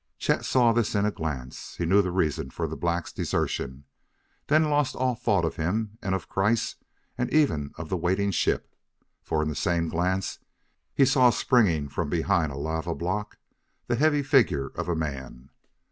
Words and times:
Chet 0.17 0.45
saw 0.45 0.73
this 0.73 0.95
in 0.95 1.05
a 1.05 1.11
glance 1.11 1.79
knew 1.79 2.01
the 2.01 2.09
reason 2.09 2.49
for 2.49 2.65
the 2.67 2.75
black's 2.75 3.13
desertion: 3.13 3.83
then 4.47 4.63
lost 4.63 4.95
all 4.95 5.13
thought 5.13 5.45
of 5.45 5.57
him 5.57 5.99
and 6.01 6.15
of 6.15 6.27
Kreiss 6.27 6.73
and 7.19 7.31
even 7.31 7.71
of 7.77 7.89
the 7.89 7.97
waiting 7.97 8.31
ship. 8.31 8.75
For, 9.21 9.43
in 9.43 9.47
the 9.47 9.53
same 9.53 9.89
glance, 9.89 10.39
he 10.95 11.05
saw, 11.05 11.29
springing 11.29 11.87
from 11.87 12.09
behind 12.09 12.51
a 12.51 12.57
lava 12.57 12.95
block, 12.95 13.37
the 13.85 13.95
heavy 13.95 14.23
figure 14.23 14.69
of 14.69 14.89
a 14.89 14.95
man. 14.95 15.51